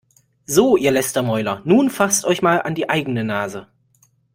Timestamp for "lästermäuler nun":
0.89-1.91